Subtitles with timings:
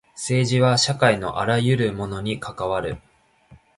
[0.15, 2.99] 政治は社会のあらゆるものに関わる。